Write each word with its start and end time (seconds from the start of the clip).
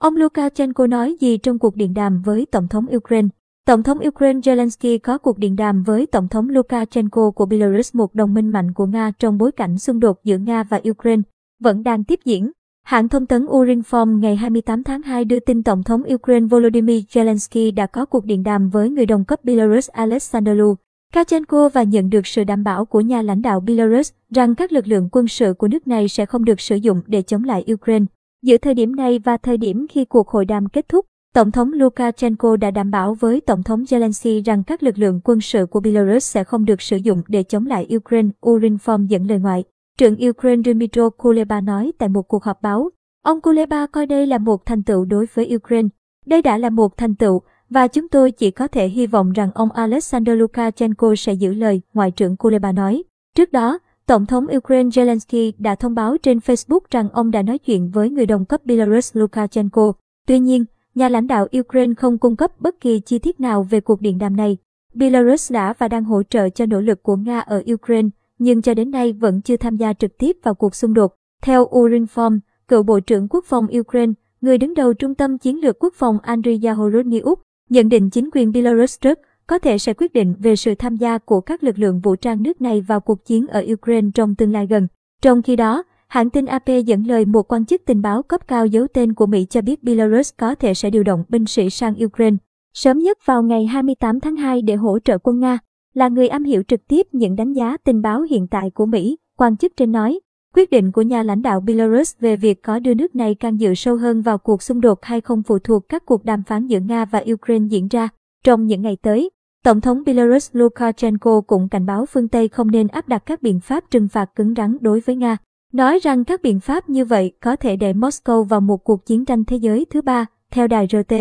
Ông 0.00 0.16
Lukashenko 0.16 0.86
nói 0.86 1.16
gì 1.20 1.38
trong 1.38 1.58
cuộc 1.58 1.76
điện 1.76 1.94
đàm 1.94 2.22
với 2.22 2.46
Tổng 2.50 2.68
thống 2.68 2.86
Ukraine? 2.96 3.28
Tổng 3.66 3.82
thống 3.82 3.98
Ukraine 4.06 4.40
Zelensky 4.40 4.98
có 5.02 5.18
cuộc 5.18 5.38
điện 5.38 5.56
đàm 5.56 5.82
với 5.82 6.06
Tổng 6.06 6.28
thống 6.28 6.48
Lukashenko 6.48 7.30
của 7.30 7.46
Belarus, 7.46 7.94
một 7.94 8.14
đồng 8.14 8.34
minh 8.34 8.48
mạnh 8.48 8.72
của 8.72 8.86
Nga 8.86 9.12
trong 9.18 9.38
bối 9.38 9.52
cảnh 9.52 9.78
xung 9.78 10.00
đột 10.00 10.24
giữa 10.24 10.38
Nga 10.38 10.62
và 10.62 10.80
Ukraine 10.90 11.22
vẫn 11.62 11.82
đang 11.82 12.04
tiếp 12.04 12.20
diễn. 12.24 12.50
Hãng 12.84 13.08
thông 13.08 13.26
tấn 13.26 13.46
Urinform 13.46 14.18
ngày 14.18 14.36
28 14.36 14.82
tháng 14.82 15.02
2 15.02 15.24
đưa 15.24 15.40
tin 15.40 15.62
Tổng 15.62 15.82
thống 15.82 16.02
Ukraine 16.14 16.46
Volodymyr 16.46 17.04
Zelensky 17.12 17.74
đã 17.74 17.86
có 17.86 18.06
cuộc 18.06 18.24
điện 18.24 18.42
đàm 18.42 18.68
với 18.68 18.90
người 18.90 19.06
đồng 19.06 19.24
cấp 19.24 19.44
Belarus 19.44 19.88
Alexander 19.88 20.56
Lukashenko 20.56 21.68
và 21.68 21.82
nhận 21.82 22.10
được 22.10 22.26
sự 22.26 22.44
đảm 22.44 22.64
bảo 22.64 22.84
của 22.84 23.00
nhà 23.00 23.22
lãnh 23.22 23.42
đạo 23.42 23.60
Belarus 23.60 24.12
rằng 24.30 24.54
các 24.54 24.72
lực 24.72 24.86
lượng 24.86 25.08
quân 25.12 25.28
sự 25.28 25.54
của 25.54 25.68
nước 25.68 25.88
này 25.88 26.08
sẽ 26.08 26.26
không 26.26 26.44
được 26.44 26.60
sử 26.60 26.76
dụng 26.76 27.02
để 27.06 27.22
chống 27.22 27.44
lại 27.44 27.64
Ukraine. 27.72 28.06
Giữa 28.42 28.56
thời 28.56 28.74
điểm 28.74 28.96
này 28.96 29.18
và 29.18 29.36
thời 29.36 29.56
điểm 29.56 29.86
khi 29.90 30.04
cuộc 30.04 30.28
hội 30.28 30.44
đàm 30.44 30.68
kết 30.68 30.88
thúc, 30.88 31.06
Tổng 31.34 31.50
thống 31.50 31.72
Lukashenko 31.72 32.56
đã 32.56 32.70
đảm 32.70 32.90
bảo 32.90 33.14
với 33.14 33.40
Tổng 33.40 33.62
thống 33.62 33.82
Zelensky 33.82 34.42
rằng 34.44 34.64
các 34.64 34.82
lực 34.82 34.98
lượng 34.98 35.20
quân 35.24 35.40
sự 35.40 35.66
của 35.66 35.80
Belarus 35.80 36.24
sẽ 36.24 36.44
không 36.44 36.64
được 36.64 36.82
sử 36.82 36.96
dụng 36.96 37.22
để 37.28 37.42
chống 37.42 37.66
lại 37.66 37.88
Ukraine, 37.96 38.28
Urinform 38.40 39.06
dẫn 39.06 39.26
lời 39.26 39.38
ngoại. 39.38 39.64
Trưởng 39.98 40.16
Ukraine 40.28 40.72
Dmytro 40.72 41.10
Kuleba 41.10 41.60
nói 41.60 41.92
tại 41.98 42.08
một 42.08 42.22
cuộc 42.22 42.44
họp 42.44 42.62
báo. 42.62 42.90
Ông 43.22 43.40
Kuleba 43.40 43.86
coi 43.86 44.06
đây 44.06 44.26
là 44.26 44.38
một 44.38 44.66
thành 44.66 44.82
tựu 44.82 45.04
đối 45.04 45.26
với 45.34 45.56
Ukraine. 45.56 45.88
Đây 46.26 46.42
đã 46.42 46.58
là 46.58 46.70
một 46.70 46.96
thành 46.96 47.14
tựu, 47.14 47.40
và 47.70 47.88
chúng 47.88 48.08
tôi 48.08 48.30
chỉ 48.30 48.50
có 48.50 48.68
thể 48.68 48.88
hy 48.88 49.06
vọng 49.06 49.32
rằng 49.32 49.50
ông 49.54 49.72
Alexander 49.72 50.38
Lukashenko 50.38 51.14
sẽ 51.16 51.32
giữ 51.32 51.54
lời, 51.54 51.80
Ngoại 51.94 52.10
trưởng 52.10 52.36
Kuleba 52.36 52.72
nói. 52.72 53.02
Trước 53.36 53.52
đó, 53.52 53.78
Tổng 54.10 54.26
thống 54.26 54.46
Ukraine 54.56 54.88
Zelensky 54.88 55.52
đã 55.58 55.74
thông 55.74 55.94
báo 55.94 56.16
trên 56.22 56.38
Facebook 56.38 56.80
rằng 56.90 57.08
ông 57.12 57.30
đã 57.30 57.42
nói 57.42 57.58
chuyện 57.58 57.90
với 57.90 58.10
người 58.10 58.26
đồng 58.26 58.44
cấp 58.44 58.60
Belarus 58.64 59.16
Lukashenko. 59.16 59.92
Tuy 60.26 60.38
nhiên, 60.38 60.64
nhà 60.94 61.08
lãnh 61.08 61.26
đạo 61.26 61.46
Ukraine 61.58 61.94
không 61.94 62.18
cung 62.18 62.36
cấp 62.36 62.60
bất 62.60 62.80
kỳ 62.80 63.00
chi 63.00 63.18
tiết 63.18 63.40
nào 63.40 63.62
về 63.62 63.80
cuộc 63.80 64.00
điện 64.00 64.18
đàm 64.18 64.36
này. 64.36 64.56
Belarus 64.94 65.52
đã 65.52 65.74
và 65.78 65.88
đang 65.88 66.04
hỗ 66.04 66.22
trợ 66.22 66.48
cho 66.48 66.66
nỗ 66.66 66.80
lực 66.80 67.02
của 67.02 67.16
Nga 67.16 67.40
ở 67.40 67.62
Ukraine, 67.72 68.08
nhưng 68.38 68.62
cho 68.62 68.74
đến 68.74 68.90
nay 68.90 69.12
vẫn 69.12 69.40
chưa 69.40 69.56
tham 69.56 69.76
gia 69.76 69.92
trực 69.92 70.18
tiếp 70.18 70.36
vào 70.42 70.54
cuộc 70.54 70.74
xung 70.74 70.94
đột. 70.94 71.14
Theo 71.42 71.66
Urinform, 71.66 72.38
cựu 72.68 72.82
Bộ 72.82 73.00
trưởng 73.00 73.28
Quốc 73.30 73.44
phòng 73.44 73.66
Ukraine, 73.78 74.12
người 74.40 74.58
đứng 74.58 74.74
đầu 74.74 74.94
Trung 74.94 75.14
tâm 75.14 75.38
Chiến 75.38 75.60
lược 75.60 75.78
Quốc 75.78 75.94
phòng 75.96 76.18
Andriy 76.22 76.60
Yahoroniuk, 76.62 77.42
nhận 77.68 77.88
định 77.88 78.10
chính 78.10 78.30
quyền 78.32 78.52
Belarus 78.52 79.00
rất 79.00 79.20
có 79.50 79.58
thể 79.58 79.78
sẽ 79.78 79.94
quyết 79.94 80.12
định 80.12 80.34
về 80.38 80.56
sự 80.56 80.74
tham 80.74 80.96
gia 80.96 81.18
của 81.18 81.40
các 81.40 81.64
lực 81.64 81.78
lượng 81.78 82.00
vũ 82.00 82.16
trang 82.16 82.42
nước 82.42 82.60
này 82.60 82.80
vào 82.80 83.00
cuộc 83.00 83.24
chiến 83.24 83.46
ở 83.46 83.64
Ukraine 83.72 84.08
trong 84.14 84.34
tương 84.34 84.52
lai 84.52 84.66
gần. 84.66 84.88
Trong 85.22 85.42
khi 85.42 85.56
đó, 85.56 85.82
hãng 86.08 86.30
tin 86.30 86.46
AP 86.46 86.68
dẫn 86.86 87.06
lời 87.06 87.24
một 87.24 87.52
quan 87.52 87.64
chức 87.64 87.82
tình 87.86 88.02
báo 88.02 88.22
cấp 88.22 88.48
cao 88.48 88.66
giấu 88.66 88.86
tên 88.94 89.14
của 89.14 89.26
Mỹ 89.26 89.46
cho 89.50 89.60
biết 89.60 89.82
Belarus 89.82 90.32
có 90.36 90.54
thể 90.54 90.74
sẽ 90.74 90.90
điều 90.90 91.02
động 91.02 91.24
binh 91.28 91.46
sĩ 91.46 91.70
sang 91.70 91.94
Ukraine 92.04 92.36
sớm 92.74 92.98
nhất 92.98 93.18
vào 93.24 93.42
ngày 93.42 93.66
28 93.66 94.20
tháng 94.20 94.36
2 94.36 94.62
để 94.62 94.74
hỗ 94.74 94.98
trợ 94.98 95.18
quân 95.18 95.40
Nga. 95.40 95.58
Là 95.94 96.08
người 96.08 96.28
am 96.28 96.44
hiểu 96.44 96.62
trực 96.68 96.88
tiếp 96.88 97.06
những 97.12 97.36
đánh 97.36 97.52
giá 97.52 97.76
tình 97.84 98.02
báo 98.02 98.22
hiện 98.22 98.46
tại 98.46 98.70
của 98.70 98.86
Mỹ, 98.86 99.16
quan 99.36 99.56
chức 99.56 99.72
trên 99.76 99.92
nói. 99.92 100.20
Quyết 100.54 100.70
định 100.70 100.92
của 100.92 101.02
nhà 101.02 101.22
lãnh 101.22 101.42
đạo 101.42 101.60
Belarus 101.60 102.14
về 102.20 102.36
việc 102.36 102.62
có 102.62 102.78
đưa 102.78 102.94
nước 102.94 103.16
này 103.16 103.34
can 103.34 103.60
dự 103.60 103.74
sâu 103.74 103.96
hơn 103.96 104.22
vào 104.22 104.38
cuộc 104.38 104.62
xung 104.62 104.80
đột 104.80 105.04
hay 105.04 105.20
không 105.20 105.42
phụ 105.42 105.58
thuộc 105.58 105.88
các 105.88 106.06
cuộc 106.06 106.24
đàm 106.24 106.42
phán 106.42 106.66
giữa 106.66 106.80
Nga 106.80 107.04
và 107.04 107.24
Ukraine 107.32 107.66
diễn 107.68 107.88
ra 107.88 108.08
trong 108.44 108.66
những 108.66 108.82
ngày 108.82 108.96
tới. 109.02 109.30
Tổng 109.64 109.80
thống 109.80 110.02
Belarus 110.06 110.50
Lukashenko 110.52 111.40
cũng 111.40 111.68
cảnh 111.68 111.86
báo 111.86 112.06
phương 112.06 112.28
Tây 112.28 112.48
không 112.48 112.70
nên 112.70 112.88
áp 112.88 113.08
đặt 113.08 113.22
các 113.26 113.42
biện 113.42 113.60
pháp 113.60 113.84
trừng 113.90 114.08
phạt 114.08 114.34
cứng 114.34 114.54
rắn 114.56 114.76
đối 114.80 115.00
với 115.00 115.16
Nga, 115.16 115.36
nói 115.72 115.98
rằng 116.02 116.24
các 116.24 116.42
biện 116.42 116.60
pháp 116.60 116.88
như 116.88 117.04
vậy 117.04 117.32
có 117.40 117.56
thể 117.56 117.76
đẩy 117.76 117.92
Moscow 117.92 118.42
vào 118.42 118.60
một 118.60 118.84
cuộc 118.84 119.06
chiến 119.06 119.24
tranh 119.24 119.44
thế 119.44 119.56
giới 119.56 119.86
thứ 119.90 120.02
ba, 120.02 120.26
theo 120.50 120.66
đài 120.66 120.86
RT. 120.86 121.14